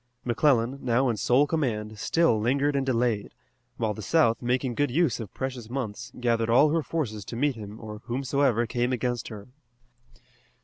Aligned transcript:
McClellan, 0.25 0.79
now 0.81 1.09
in 1.09 1.17
sole 1.17 1.45
command, 1.45 1.99
still 1.99 2.39
lingered 2.41 2.75
and 2.75 2.83
delayed, 2.83 3.35
while 3.77 3.93
the 3.93 4.01
South, 4.01 4.41
making 4.41 4.73
good 4.73 4.89
use 4.89 5.19
of 5.19 5.31
precious 5.31 5.69
months, 5.69 6.11
gathered 6.19 6.49
all 6.49 6.71
her 6.71 6.81
forces 6.81 7.23
to 7.25 7.35
meet 7.35 7.53
him 7.53 7.79
or 7.79 7.99
whomsoever 8.05 8.65
came 8.65 8.91
against 8.91 9.27
her. 9.27 9.49